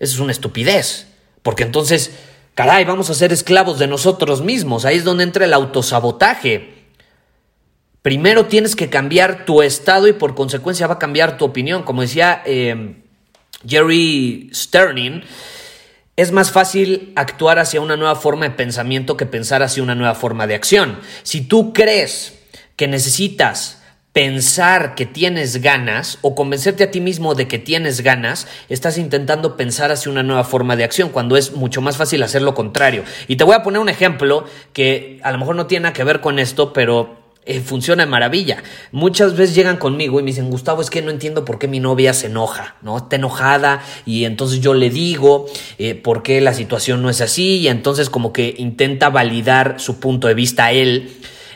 Eso 0.00 0.14
es 0.14 0.18
una 0.18 0.32
estupidez, 0.32 1.06
porque 1.44 1.62
entonces, 1.62 2.10
caray, 2.56 2.84
vamos 2.84 3.08
a 3.08 3.14
ser 3.14 3.32
esclavos 3.32 3.78
de 3.78 3.86
nosotros 3.86 4.42
mismos. 4.42 4.84
Ahí 4.84 4.96
es 4.96 5.04
donde 5.04 5.22
entra 5.22 5.44
el 5.44 5.54
autosabotaje. 5.54 6.77
Primero 8.08 8.46
tienes 8.46 8.74
que 8.74 8.88
cambiar 8.88 9.44
tu 9.44 9.60
estado 9.60 10.08
y 10.08 10.14
por 10.14 10.34
consecuencia 10.34 10.86
va 10.86 10.94
a 10.94 10.98
cambiar 10.98 11.36
tu 11.36 11.44
opinión. 11.44 11.82
Como 11.82 12.00
decía 12.00 12.42
eh, 12.46 13.02
Jerry 13.68 14.48
Sterling, 14.50 15.20
es 16.16 16.32
más 16.32 16.50
fácil 16.50 17.12
actuar 17.16 17.58
hacia 17.58 17.82
una 17.82 17.98
nueva 17.98 18.16
forma 18.16 18.48
de 18.48 18.54
pensamiento 18.54 19.18
que 19.18 19.26
pensar 19.26 19.62
hacia 19.62 19.82
una 19.82 19.94
nueva 19.94 20.14
forma 20.14 20.46
de 20.46 20.54
acción. 20.54 20.98
Si 21.22 21.42
tú 21.42 21.74
crees 21.74 22.38
que 22.76 22.88
necesitas 22.88 23.82
pensar 24.14 24.94
que 24.94 25.04
tienes 25.04 25.60
ganas 25.60 26.18
o 26.22 26.34
convencerte 26.34 26.84
a 26.84 26.90
ti 26.90 27.02
mismo 27.02 27.34
de 27.34 27.46
que 27.46 27.58
tienes 27.58 28.00
ganas, 28.00 28.48
estás 28.70 28.96
intentando 28.96 29.54
pensar 29.54 29.92
hacia 29.92 30.10
una 30.10 30.22
nueva 30.22 30.44
forma 30.44 30.76
de 30.76 30.84
acción, 30.84 31.10
cuando 31.10 31.36
es 31.36 31.52
mucho 31.52 31.82
más 31.82 31.98
fácil 31.98 32.22
hacer 32.22 32.40
lo 32.40 32.54
contrario. 32.54 33.04
Y 33.26 33.36
te 33.36 33.44
voy 33.44 33.54
a 33.54 33.62
poner 33.62 33.80
un 33.80 33.90
ejemplo 33.90 34.46
que 34.72 35.20
a 35.22 35.30
lo 35.30 35.36
mejor 35.36 35.56
no 35.56 35.66
tiene 35.66 35.82
nada 35.82 35.92
que 35.92 36.04
ver 36.04 36.22
con 36.22 36.38
esto, 36.38 36.72
pero 36.72 37.17
eh, 37.48 37.60
funciona 37.60 38.04
de 38.04 38.10
maravilla. 38.10 38.62
Muchas 38.92 39.34
veces 39.34 39.54
llegan 39.54 39.78
conmigo 39.78 40.20
y 40.20 40.22
me 40.22 40.32
dicen, 40.32 40.50
Gustavo, 40.50 40.82
es 40.82 40.90
que 40.90 41.00
no 41.00 41.10
entiendo 41.10 41.46
por 41.46 41.58
qué 41.58 41.66
mi 41.66 41.80
novia 41.80 42.12
se 42.12 42.26
enoja, 42.26 42.76
¿no? 42.82 42.98
Está 42.98 43.16
enojada 43.16 43.82
y 44.04 44.26
entonces 44.26 44.60
yo 44.60 44.74
le 44.74 44.90
digo 44.90 45.46
eh, 45.78 45.94
por 45.94 46.22
qué 46.22 46.42
la 46.42 46.52
situación 46.52 47.00
no 47.00 47.08
es 47.08 47.22
así 47.22 47.56
y 47.56 47.68
entonces 47.68 48.10
como 48.10 48.34
que 48.34 48.54
intenta 48.58 49.08
validar 49.08 49.80
su 49.80 49.98
punto 49.98 50.28
de 50.28 50.34
vista 50.34 50.66
a 50.66 50.72
él. 50.72 51.10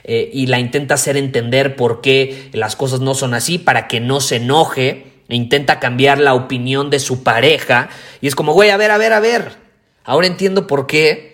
Eh, 0.04 0.30
y 0.32 0.46
la 0.46 0.58
intenta 0.58 0.94
hacer 0.94 1.18
entender 1.18 1.76
por 1.76 2.00
qué 2.00 2.48
las 2.54 2.74
cosas 2.74 3.00
no 3.00 3.14
son 3.14 3.34
así 3.34 3.58
para 3.58 3.86
que 3.86 4.00
no 4.00 4.22
se 4.22 4.36
enoje 4.36 5.12
e 5.28 5.36
intenta 5.36 5.78
cambiar 5.78 6.18
la 6.18 6.32
opinión 6.32 6.88
de 6.88 7.00
su 7.00 7.22
pareja 7.22 7.90
y 8.22 8.28
es 8.28 8.34
como, 8.34 8.54
güey, 8.54 8.70
a 8.70 8.78
ver, 8.78 8.90
a 8.92 8.96
ver, 8.96 9.12
a 9.12 9.20
ver, 9.20 9.52
ahora 10.04 10.26
entiendo 10.26 10.66
por 10.66 10.86
qué 10.86 11.31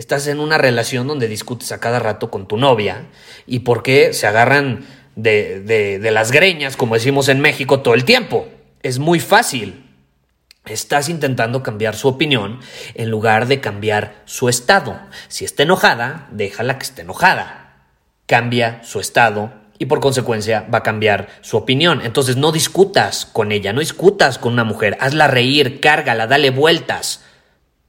estás 0.00 0.26
en 0.28 0.40
una 0.40 0.56
relación 0.56 1.06
donde 1.06 1.28
discutes 1.28 1.72
a 1.72 1.78
cada 1.78 1.98
rato 1.98 2.30
con 2.30 2.48
tu 2.48 2.56
novia 2.56 3.04
y 3.46 3.60
por 3.60 3.82
qué 3.82 4.14
se 4.14 4.26
agarran 4.26 4.86
de, 5.14 5.60
de, 5.60 6.10
las 6.10 6.32
greñas, 6.32 6.78
como 6.78 6.94
decimos 6.94 7.28
en 7.28 7.40
México, 7.40 7.80
todo 7.80 7.92
el 7.92 8.06
tiempo. 8.06 8.48
Es 8.82 8.98
muy 8.98 9.20
fácil. 9.20 9.84
Estás 10.64 11.10
intentando 11.10 11.62
cambiar 11.62 11.96
su 11.96 12.08
opinión 12.08 12.60
en 12.94 13.10
lugar 13.10 13.46
de 13.46 13.60
cambiar 13.60 14.22
su 14.24 14.48
estado. 14.48 14.98
Si 15.28 15.44
está 15.44 15.64
enojada, 15.64 16.28
déjala 16.30 16.78
que 16.78 16.84
esté 16.84 17.02
enojada. 17.02 17.84
Cambia 18.24 18.82
su 18.82 19.00
estado 19.00 19.52
y 19.78 19.84
por 19.84 20.00
consecuencia 20.00 20.66
va 20.72 20.78
a 20.78 20.82
cambiar 20.82 21.28
su 21.42 21.58
opinión. 21.58 22.00
Entonces 22.02 22.38
no 22.38 22.52
discutas 22.52 23.26
con 23.26 23.52
ella, 23.52 23.74
no 23.74 23.80
discutas 23.80 24.38
con 24.38 24.54
una 24.54 24.64
mujer, 24.64 24.96
hazla 24.98 25.26
reír, 25.26 25.78
cárgala, 25.78 26.26
dale 26.26 26.48
vueltas. 26.48 27.22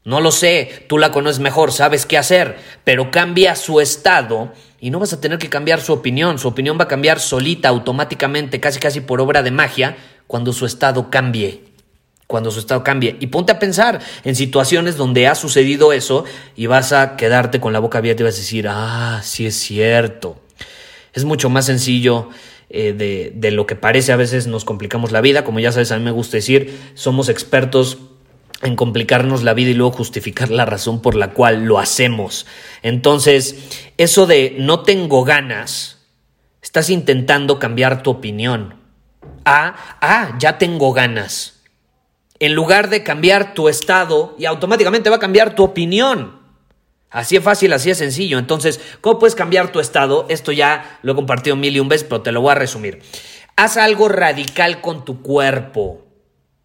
No 0.03 0.19
lo 0.19 0.31
sé, 0.31 0.85
tú 0.87 0.97
la 0.97 1.11
conoces 1.11 1.39
mejor, 1.39 1.71
sabes 1.71 2.07
qué 2.07 2.17
hacer, 2.17 2.57
pero 2.83 3.11
cambia 3.11 3.55
su 3.55 3.79
estado 3.81 4.51
y 4.79 4.89
no 4.89 4.99
vas 4.99 5.13
a 5.13 5.21
tener 5.21 5.37
que 5.37 5.49
cambiar 5.49 5.79
su 5.79 5.93
opinión. 5.93 6.39
Su 6.39 6.47
opinión 6.47 6.79
va 6.79 6.85
a 6.85 6.87
cambiar 6.87 7.19
solita, 7.19 7.69
automáticamente, 7.69 8.59
casi 8.59 8.79
casi 8.79 9.01
por 9.01 9.21
obra 9.21 9.43
de 9.43 9.51
magia, 9.51 9.95
cuando 10.25 10.53
su 10.53 10.65
estado 10.65 11.11
cambie. 11.11 11.65
Cuando 12.25 12.49
su 12.49 12.59
estado 12.59 12.83
cambie. 12.83 13.15
Y 13.19 13.27
ponte 13.27 13.51
a 13.51 13.59
pensar 13.59 13.99
en 14.23 14.35
situaciones 14.35 14.97
donde 14.97 15.27
ha 15.27 15.35
sucedido 15.35 15.93
eso 15.93 16.23
y 16.55 16.65
vas 16.65 16.93
a 16.93 17.15
quedarte 17.15 17.59
con 17.59 17.71
la 17.71 17.79
boca 17.79 17.99
abierta 17.99 18.23
y 18.23 18.25
vas 18.25 18.35
a 18.35 18.37
decir, 18.37 18.67
ah, 18.67 19.21
sí 19.23 19.45
es 19.45 19.55
cierto. 19.55 20.41
Es 21.13 21.25
mucho 21.25 21.49
más 21.51 21.67
sencillo 21.67 22.29
eh, 22.71 22.93
de, 22.93 23.33
de 23.35 23.51
lo 23.51 23.67
que 23.67 23.75
parece. 23.75 24.13
A 24.13 24.15
veces 24.15 24.47
nos 24.47 24.65
complicamos 24.65 25.11
la 25.11 25.21
vida. 25.21 25.43
Como 25.43 25.59
ya 25.59 25.71
sabes, 25.71 25.91
a 25.91 25.97
mí 25.99 26.03
me 26.03 26.11
gusta 26.11 26.37
decir, 26.37 26.79
somos 26.95 27.29
expertos 27.29 27.99
en 28.63 28.75
complicarnos 28.75 29.43
la 29.43 29.53
vida 29.53 29.71
y 29.71 29.73
luego 29.73 29.91
justificar 29.91 30.49
la 30.49 30.65
razón 30.65 31.01
por 31.01 31.15
la 31.15 31.31
cual 31.31 31.65
lo 31.65 31.79
hacemos. 31.79 32.45
Entonces, 32.81 33.55
eso 33.97 34.27
de 34.27 34.55
no 34.59 34.81
tengo 34.81 35.23
ganas, 35.23 35.99
estás 36.61 36.89
intentando 36.89 37.59
cambiar 37.59 38.03
tu 38.03 38.11
opinión. 38.11 38.75
Ah, 39.45 39.75
ah, 40.01 40.35
ya 40.39 40.57
tengo 40.57 40.93
ganas. 40.93 41.61
En 42.39 42.53
lugar 42.53 42.89
de 42.89 43.03
cambiar 43.03 43.53
tu 43.53 43.69
estado 43.69 44.35
y 44.37 44.45
automáticamente 44.45 45.09
va 45.09 45.17
a 45.17 45.19
cambiar 45.19 45.55
tu 45.55 45.63
opinión. 45.63 46.39
Así 47.09 47.35
es 47.35 47.43
fácil, 47.43 47.73
así 47.73 47.89
es 47.89 47.97
sencillo. 47.97 48.39
Entonces, 48.39 48.79
¿cómo 49.01 49.19
puedes 49.19 49.35
cambiar 49.35 49.71
tu 49.71 49.79
estado? 49.79 50.25
Esto 50.29 50.51
ya 50.51 50.99
lo 51.03 51.11
he 51.11 51.15
compartido 51.15 51.55
mil 51.55 51.75
y 51.75 51.79
un 51.79 51.89
veces, 51.89 52.07
pero 52.09 52.21
te 52.21 52.31
lo 52.31 52.41
voy 52.41 52.51
a 52.51 52.55
resumir. 52.55 53.01
Haz 53.57 53.77
algo 53.77 54.07
radical 54.07 54.79
con 54.81 55.03
tu 55.03 55.21
cuerpo. 55.21 56.10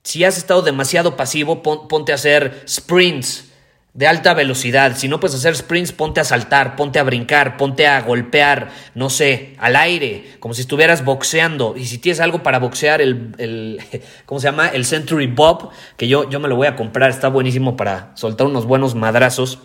Si 0.06 0.22
has 0.22 0.38
estado 0.38 0.62
demasiado 0.62 1.16
pasivo, 1.16 1.64
ponte 1.64 2.12
a 2.12 2.14
hacer 2.14 2.62
sprints 2.68 3.50
de 3.92 4.06
alta 4.06 4.34
velocidad. 4.34 4.96
Si 4.96 5.08
no 5.08 5.18
puedes 5.18 5.34
hacer 5.34 5.56
sprints, 5.56 5.90
ponte 5.90 6.20
a 6.20 6.25
saltar, 6.25 6.76
ponte 6.76 7.00
a 7.00 7.02
brincar, 7.02 7.56
ponte 7.56 7.88
a 7.88 8.00
golpear, 8.02 8.70
no 8.94 9.10
sé, 9.10 9.56
al 9.58 9.75
aire, 9.75 10.36
como 10.38 10.54
si 10.54 10.60
estuvieras 10.60 11.04
boxeando. 11.04 11.75
Y 11.76 11.86
si 11.86 11.98
tienes 11.98 12.20
algo 12.20 12.44
para 12.44 12.60
boxear, 12.60 13.00
el, 13.00 13.80
¿cómo 14.26 14.40
se 14.40 14.46
llama? 14.46 14.68
El 14.68 14.84
Century 14.84 15.26
Bob, 15.26 15.70
que 15.96 16.06
yo, 16.06 16.30
yo 16.30 16.38
me 16.38 16.46
lo 16.46 16.54
voy 16.54 16.68
a 16.68 16.76
comprar, 16.76 17.10
está 17.10 17.26
buenísimo 17.26 17.76
para 17.76 18.12
soltar 18.14 18.46
unos 18.46 18.64
buenos 18.64 18.94
madrazos. 18.94 19.58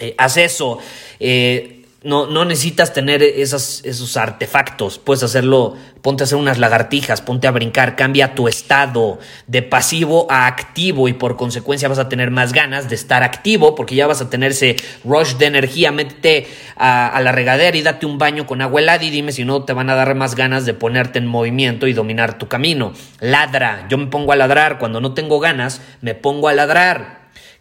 Eh, 0.00 0.16
haz 0.18 0.38
eso. 0.38 0.80
Eh, 1.20 1.77
no, 2.04 2.26
no 2.26 2.44
necesitas 2.44 2.92
tener 2.92 3.22
esas, 3.24 3.80
esos 3.84 4.16
artefactos. 4.16 4.98
Puedes 4.98 5.24
hacerlo, 5.24 5.76
ponte 6.00 6.22
a 6.22 6.24
hacer 6.24 6.38
unas 6.38 6.58
lagartijas, 6.58 7.20
ponte 7.20 7.48
a 7.48 7.50
brincar, 7.50 7.96
cambia 7.96 8.36
tu 8.36 8.46
estado 8.46 9.18
de 9.48 9.62
pasivo 9.62 10.30
a 10.30 10.46
activo 10.46 11.08
y 11.08 11.12
por 11.12 11.36
consecuencia 11.36 11.88
vas 11.88 11.98
a 11.98 12.08
tener 12.08 12.30
más 12.30 12.52
ganas 12.52 12.88
de 12.88 12.94
estar 12.94 13.24
activo 13.24 13.74
porque 13.74 13.96
ya 13.96 14.06
vas 14.06 14.20
a 14.20 14.30
tener 14.30 14.52
ese 14.52 14.76
rush 15.04 15.34
de 15.34 15.46
energía. 15.46 15.90
Métete 15.90 16.46
a, 16.76 17.20
la 17.20 17.32
regadera 17.32 17.76
y 17.76 17.82
date 17.82 18.06
un 18.06 18.18
baño 18.18 18.46
con 18.46 18.62
agua 18.62 18.80
helada 18.80 19.02
y 19.02 19.10
dime 19.10 19.32
si 19.32 19.44
no 19.44 19.64
te 19.64 19.72
van 19.72 19.90
a 19.90 19.96
dar 19.96 20.14
más 20.14 20.36
ganas 20.36 20.64
de 20.66 20.74
ponerte 20.74 21.18
en 21.18 21.26
movimiento 21.26 21.88
y 21.88 21.94
dominar 21.94 22.38
tu 22.38 22.46
camino. 22.46 22.92
Ladra, 23.18 23.86
yo 23.88 23.98
me 23.98 24.06
pongo 24.06 24.30
a 24.30 24.36
ladrar. 24.36 24.78
Cuando 24.78 25.00
no 25.00 25.14
tengo 25.14 25.40
ganas, 25.40 25.80
me 26.00 26.14
pongo 26.14 26.46
a 26.46 26.52
ladrar. 26.52 27.17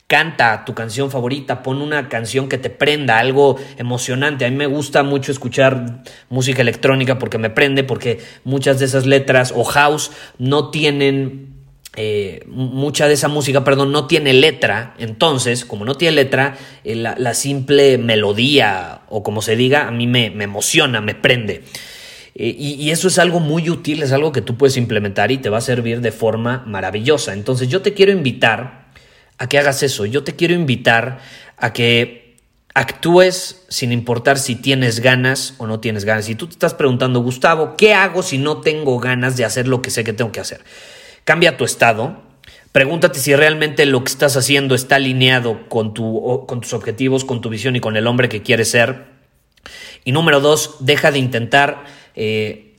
Canta 0.08 0.64
tu 0.64 0.74
canción 0.74 1.12
favorita, 1.12 1.64
pon 1.64 1.82
una 1.82 2.08
canción 2.08 2.48
que 2.48 2.58
te 2.58 2.70
prenda, 2.70 3.20
algo 3.20 3.58
emocionante. 3.78 4.46
A 4.46 4.50
mí 4.50 4.56
me 4.56 4.66
gusta 4.66 5.04
mucho 5.04 5.34
escuchar 5.34 6.02
música 6.30 6.62
electrónica 6.62 7.20
porque 7.20 7.38
me 7.38 7.50
prende, 7.50 7.84
porque 7.84 8.20
muchas 8.46 8.80
de 8.80 8.86
esas 8.86 9.06
letras 9.06 9.54
o 9.54 9.66
house 9.66 10.12
no 10.38 10.72
tienen 10.72 11.58
eh, 12.00 12.46
mucha 12.48 13.08
de 13.08 13.16
esa 13.16 13.28
música, 13.28 13.64
perdón, 13.64 13.92
no 13.92 14.08
tiene 14.08 14.32
letra. 14.32 14.94
Entonces, 14.98 15.66
como 15.66 15.84
no 15.84 15.96
tiene 15.96 16.16
letra, 16.16 16.56
eh, 16.86 16.96
la, 16.96 17.34
simple 17.34 17.98
melodía 17.98 19.02
o 19.10 19.24
como 19.24 19.42
se 19.42 19.56
diga, 19.56 19.90
a 19.90 19.92
mí 19.92 20.08
me, 20.08 20.28
emociona, 20.28 21.02
me 21.02 21.16
prende. 21.16 21.64
Eh, 22.36 22.56
y, 22.58 22.92
eso 22.92 23.10
es 23.10 23.20
algo 23.20 23.42
muy 23.42 23.70
útil, 23.70 24.04
es 24.04 24.14
algo 24.14 24.32
que 24.32 24.42
tú 24.42 24.56
puedes 24.56 24.78
implementar 24.78 25.32
y 25.32 25.40
te 25.40 25.50
va 25.50 25.58
a 25.58 25.62
servir 25.62 26.00
de 26.00 26.12
forma 26.12 26.64
maravillosa. 26.68 27.34
Entonces, 27.34 27.68
yo 27.68 27.82
te 27.82 27.94
quiero 27.94 28.14
invitar 28.14 28.87
a 29.38 29.48
que 29.48 29.58
hagas 29.58 29.84
eso. 29.84 30.06
Yo 30.06 30.24
te 30.24 30.36
quiero 30.36 30.54
invitar 30.54 31.20
a 31.58 31.74
que 31.74 32.36
actúes 32.74 33.66
sin 33.70 33.92
importar 33.92 34.38
si 34.38 34.56
tienes 34.56 35.00
ganas 35.00 35.56
o 35.58 35.68
no 35.68 35.80
tienes 35.80 36.06
ganas. 36.06 36.26
Si 36.26 36.36
tú 36.36 36.48
te 36.48 36.54
estás 36.54 36.74
preguntando, 36.74 37.22
Gustavo, 37.22 37.76
¿qué 37.76 37.94
hago 37.94 38.24
si 38.24 38.38
no 38.38 38.62
tengo 38.62 39.00
ganas 39.00 39.36
de 39.38 39.46
hacer 39.46 39.68
lo 39.68 39.82
que 39.82 39.90
sé 39.90 40.04
que 40.04 40.14
tengo 40.14 40.32
que 40.32 40.40
hacer? 40.40 40.62
Cambia 41.24 41.58
tu 41.58 41.66
estado. 41.66 42.22
Pregúntate 42.72 43.20
si 43.20 43.36
realmente 43.36 43.86
lo 43.86 44.04
que 44.04 44.12
estás 44.12 44.38
haciendo 44.38 44.76
está 44.76 44.98
alineado 44.98 45.68
con, 45.70 45.94
tu, 45.94 46.46
con 46.48 46.62
tus 46.62 46.74
objetivos, 46.74 47.26
con 47.26 47.42
tu 47.42 47.50
visión 47.50 47.76
y 47.76 47.80
con 47.80 47.98
el 47.98 48.06
hombre 48.06 48.30
que 48.30 48.44
quieres 48.44 48.70
ser. 48.70 49.06
Y 50.06 50.12
número 50.12 50.40
dos, 50.40 50.76
deja 50.80 51.12
de 51.12 51.18
intentar 51.18 51.84
eh, 52.16 52.76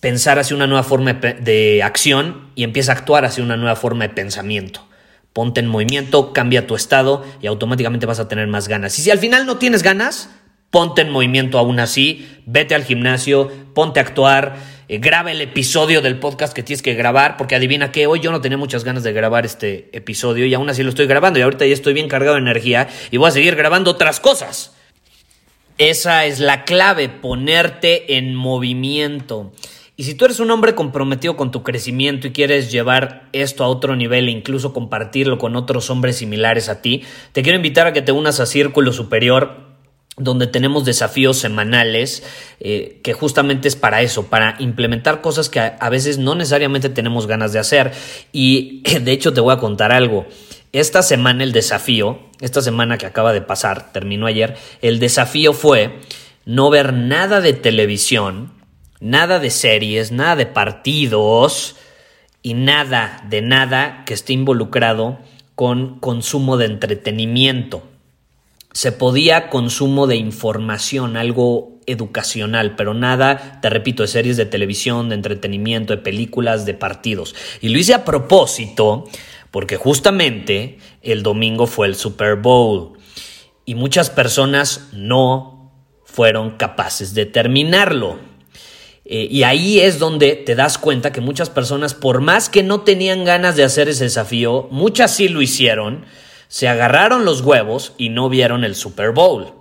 pensar 0.00 0.38
hacia 0.38 0.56
una 0.56 0.66
nueva 0.66 0.82
forma 0.82 1.12
de 1.12 1.82
acción 1.82 2.50
y 2.56 2.64
empieza 2.64 2.92
a 2.92 2.96
actuar 2.96 3.24
hacia 3.24 3.44
una 3.44 3.56
nueva 3.56 3.76
forma 3.76 4.08
de 4.08 4.14
pensamiento 4.14 4.83
ponte 5.34 5.60
en 5.60 5.66
movimiento, 5.66 6.32
cambia 6.32 6.66
tu 6.66 6.76
estado 6.76 7.22
y 7.42 7.48
automáticamente 7.48 8.06
vas 8.06 8.20
a 8.20 8.28
tener 8.28 8.46
más 8.46 8.68
ganas. 8.68 8.98
Y 8.98 9.02
si 9.02 9.10
al 9.10 9.18
final 9.18 9.44
no 9.44 9.58
tienes 9.58 9.82
ganas, 9.82 10.30
ponte 10.70 11.02
en 11.02 11.10
movimiento 11.10 11.58
aún 11.58 11.80
así, 11.80 12.26
vete 12.46 12.74
al 12.74 12.84
gimnasio, 12.84 13.50
ponte 13.74 14.00
a 14.00 14.04
actuar, 14.04 14.56
eh, 14.88 14.98
graba 14.98 15.32
el 15.32 15.40
episodio 15.40 16.02
del 16.02 16.18
podcast 16.18 16.54
que 16.54 16.62
tienes 16.62 16.82
que 16.82 16.94
grabar, 16.94 17.36
porque 17.36 17.56
adivina 17.56 17.90
que 17.90 18.06
hoy 18.06 18.20
yo 18.20 18.30
no 18.30 18.40
tenía 18.40 18.58
muchas 18.58 18.84
ganas 18.84 19.02
de 19.02 19.12
grabar 19.12 19.44
este 19.44 19.90
episodio 19.92 20.46
y 20.46 20.54
aún 20.54 20.70
así 20.70 20.82
lo 20.82 20.90
estoy 20.90 21.06
grabando 21.06 21.38
y 21.38 21.42
ahorita 21.42 21.66
ya 21.66 21.74
estoy 21.74 21.94
bien 21.94 22.08
cargado 22.08 22.36
de 22.36 22.42
energía 22.42 22.88
y 23.10 23.16
voy 23.16 23.28
a 23.28 23.32
seguir 23.32 23.56
grabando 23.56 23.90
otras 23.90 24.20
cosas. 24.20 24.74
Esa 25.78 26.26
es 26.26 26.38
la 26.38 26.64
clave, 26.64 27.08
ponerte 27.08 28.16
en 28.16 28.36
movimiento. 28.36 29.52
Y 29.96 30.04
si 30.04 30.14
tú 30.14 30.24
eres 30.24 30.40
un 30.40 30.50
hombre 30.50 30.74
comprometido 30.74 31.36
con 31.36 31.52
tu 31.52 31.62
crecimiento 31.62 32.26
y 32.26 32.32
quieres 32.32 32.72
llevar 32.72 33.28
esto 33.32 33.62
a 33.62 33.68
otro 33.68 33.94
nivel 33.94 34.26
e 34.26 34.32
incluso 34.32 34.72
compartirlo 34.72 35.38
con 35.38 35.54
otros 35.54 35.88
hombres 35.88 36.16
similares 36.16 36.68
a 36.68 36.82
ti, 36.82 37.04
te 37.32 37.42
quiero 37.42 37.56
invitar 37.56 37.86
a 37.86 37.92
que 37.92 38.02
te 38.02 38.10
unas 38.10 38.40
a 38.40 38.46
Círculo 38.46 38.92
Superior. 38.92 39.72
donde 40.16 40.46
tenemos 40.46 40.84
desafíos 40.84 41.38
semanales, 41.38 42.22
eh, 42.60 43.00
que 43.02 43.14
justamente 43.14 43.66
es 43.66 43.74
para 43.74 44.00
eso, 44.00 44.28
para 44.28 44.54
implementar 44.60 45.20
cosas 45.20 45.48
que 45.48 45.58
a, 45.58 45.90
veces 45.90 46.18
no 46.18 46.36
necesariamente 46.36 46.88
tenemos 46.88 47.26
ganas 47.26 47.52
de 47.52 47.58
hacer. 47.58 47.90
Y 48.32 48.82
de 49.00 49.10
hecho 49.10 49.32
te 49.32 49.40
voy 49.40 49.52
a 49.52 49.58
contar 49.58 49.90
algo. 49.90 50.26
Esta 50.70 51.02
semana 51.02 51.42
el 51.42 51.50
desafío, 51.50 52.20
esta 52.40 52.62
semana 52.62 52.96
que 52.96 53.06
acaba 53.06 53.32
de 53.32 53.42
pasar, 53.42 53.92
terminó 53.92 54.26
ayer, 54.26 54.56
el 54.82 55.00
desafío 55.00 55.52
fue 55.52 55.98
no 56.44 56.70
ver 56.70 56.92
nada 56.92 57.40
de 57.40 57.52
televisión, 57.52 58.52
nada 59.04 59.38
de 59.38 59.50
series, 59.50 60.10
nada 60.10 60.36
de 60.36 60.46
partidos 60.46 61.76
y 62.42 62.54
nada 62.54 63.24
de 63.28 63.42
nada 63.42 64.02
que 64.04 64.14
esté 64.14 64.32
involucrado 64.32 65.18
con 65.54 66.00
consumo 66.00 66.56
de 66.56 66.66
entretenimiento 66.66 67.82
se 68.74 68.90
podía 68.90 69.50
consumo 69.50 70.08
de 70.08 70.16
información, 70.16 71.16
algo 71.16 71.78
educacional, 71.86 72.74
pero 72.74 72.92
nada, 72.92 73.60
te 73.62 73.70
repito, 73.70 74.02
de 74.02 74.08
series 74.08 74.36
de 74.36 74.46
televisión, 74.46 75.08
de 75.08 75.14
entretenimiento, 75.14 75.94
de 75.94 76.02
películas, 76.02 76.66
de 76.66 76.74
partidos. 76.74 77.36
Y 77.60 77.68
lo 77.68 77.78
hice 77.78 77.94
a 77.94 78.04
propósito 78.04 79.04
porque 79.52 79.76
justamente 79.76 80.78
el 81.02 81.22
domingo 81.22 81.68
fue 81.68 81.86
el 81.86 81.94
Super 81.94 82.34
Bowl 82.34 82.98
y 83.64 83.76
muchas 83.76 84.10
personas 84.10 84.88
no 84.92 85.72
fueron 86.04 86.56
capaces 86.56 87.14
de 87.14 87.26
terminarlo. 87.26 88.18
Eh, 89.04 89.28
y 89.30 89.42
ahí 89.42 89.80
es 89.80 89.98
donde 89.98 90.34
te 90.34 90.54
das 90.54 90.78
cuenta 90.78 91.12
que 91.12 91.20
muchas 91.20 91.50
personas, 91.50 91.94
por 91.94 92.20
más 92.20 92.48
que 92.48 92.62
no 92.62 92.80
tenían 92.80 93.24
ganas 93.24 93.56
de 93.56 93.64
hacer 93.64 93.88
ese 93.88 94.04
desafío, 94.04 94.68
muchas 94.70 95.14
sí 95.14 95.28
lo 95.28 95.42
hicieron, 95.42 96.06
se 96.48 96.68
agarraron 96.68 97.24
los 97.24 97.42
huevos 97.42 97.92
y 97.98 98.08
no 98.08 98.28
vieron 98.28 98.64
el 98.64 98.74
Super 98.74 99.10
Bowl. 99.12 99.52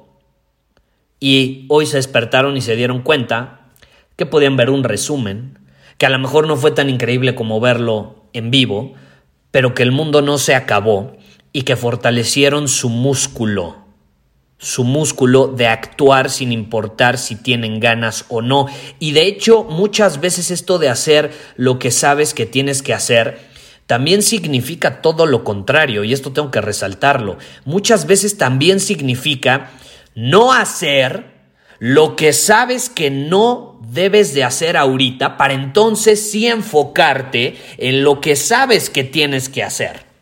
Y 1.20 1.66
hoy 1.70 1.86
se 1.86 1.98
despertaron 1.98 2.56
y 2.56 2.62
se 2.62 2.76
dieron 2.76 3.02
cuenta 3.02 3.72
que 4.16 4.26
podían 4.26 4.56
ver 4.56 4.70
un 4.70 4.84
resumen, 4.84 5.60
que 5.98 6.06
a 6.06 6.10
lo 6.10 6.20
mejor 6.20 6.48
no 6.48 6.56
fue 6.56 6.72
tan 6.72 6.90
increíble 6.90 7.36
como 7.36 7.60
verlo 7.60 8.28
en 8.34 8.52
vivo, 8.52 8.94
pero 9.52 9.74
que 9.74 9.84
el 9.84 9.92
mundo 9.92 10.22
no 10.22 10.38
se 10.38 10.56
acabó 10.56 11.18
y 11.52 11.64
que 11.64 11.76
fortalecieron 11.76 12.68
su 12.68 12.90
músculo, 12.90 13.83
su 14.64 14.86
músculo 14.86 15.48
de 15.48 15.68
actuar 15.68 16.30
sin 16.30 16.54
importar 16.54 17.18
si 17.18 17.36
tienen 17.36 17.82
ganas 17.82 18.26
o 18.30 18.42
no. 18.42 18.68
Y 18.98 19.12
de 19.12 19.28
hecho, 19.28 19.66
muchas 19.66 20.22
veces 20.22 20.52
esto 20.52 20.80
de 20.80 20.88
hacer 20.88 21.32
lo 21.58 21.80
que 21.80 21.92
sabes 21.92 22.34
que 22.34 22.46
tienes 22.46 22.82
que 22.82 22.94
hacer, 22.94 23.40
también 23.88 24.24
significa 24.24 25.02
todo 25.02 25.26
lo 25.26 25.44
contrario, 25.44 26.06
y 26.06 26.14
esto 26.14 26.32
tengo 26.32 26.50
que 26.50 26.62
resaltarlo. 26.62 27.38
Muchas 27.66 28.08
veces 28.08 28.38
también 28.38 28.80
significa 28.80 29.72
no 30.16 30.54
hacer 30.54 31.26
lo 31.80 32.16
que 32.16 32.32
sabes 32.32 32.90
que 32.90 33.12
no 33.12 33.82
debes 33.90 34.34
de 34.34 34.46
hacer 34.46 34.78
ahorita 34.78 35.36
para 35.36 35.54
entonces 35.54 36.32
sí 36.32 36.48
enfocarte 36.48 37.58
en 37.78 38.04
lo 38.04 38.22
que 38.22 38.38
sabes 38.38 38.90
que 38.90 39.04
tienes 39.04 39.50
que 39.50 39.64
hacer. 39.64 40.13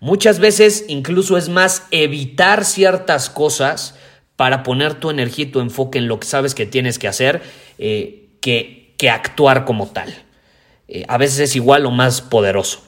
Muchas 0.00 0.38
veces 0.38 0.84
incluso 0.88 1.36
es 1.36 1.48
más 1.48 1.84
evitar 1.90 2.64
ciertas 2.64 3.30
cosas 3.30 3.96
para 4.36 4.62
poner 4.62 4.94
tu 4.94 5.10
energía 5.10 5.46
y 5.46 5.50
tu 5.50 5.60
enfoque 5.60 5.98
en 5.98 6.06
lo 6.06 6.20
que 6.20 6.26
sabes 6.26 6.54
que 6.54 6.66
tienes 6.66 6.98
que 6.98 7.08
hacer 7.08 7.42
eh, 7.78 8.28
que, 8.40 8.94
que 8.96 9.10
actuar 9.10 9.64
como 9.64 9.88
tal. 9.88 10.14
Eh, 10.86 11.04
a 11.08 11.18
veces 11.18 11.40
es 11.40 11.56
igual 11.56 11.84
o 11.86 11.90
más 11.90 12.20
poderoso. 12.20 12.82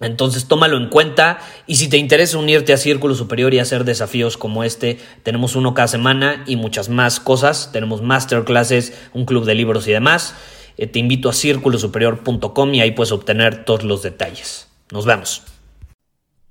Entonces 0.00 0.48
tómalo 0.48 0.76
en 0.76 0.88
cuenta 0.88 1.38
y 1.66 1.76
si 1.76 1.88
te 1.88 1.96
interesa 1.96 2.36
unirte 2.36 2.72
a 2.72 2.76
Círculo 2.76 3.14
Superior 3.14 3.54
y 3.54 3.60
hacer 3.60 3.84
desafíos 3.84 4.36
como 4.36 4.64
este, 4.64 4.98
tenemos 5.22 5.54
uno 5.54 5.74
cada 5.74 5.88
semana 5.88 6.44
y 6.46 6.56
muchas 6.56 6.88
más 6.88 7.20
cosas. 7.20 7.70
Tenemos 7.72 8.02
masterclasses, 8.02 8.92
un 9.14 9.24
club 9.24 9.44
de 9.44 9.54
libros 9.54 9.86
y 9.86 9.92
demás. 9.92 10.34
Eh, 10.76 10.86
te 10.86 10.98
invito 10.98 11.28
a 11.28 11.32
círculosuperior.com 11.32 12.74
y 12.74 12.80
ahí 12.80 12.90
puedes 12.90 13.12
obtener 13.12 13.64
todos 13.64 13.84
los 13.84 14.02
detalles. 14.02 14.68
Nos 14.90 15.06
vemos. 15.06 15.51